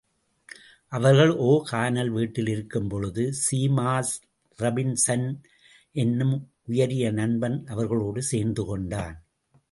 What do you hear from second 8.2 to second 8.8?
சேர்ந்து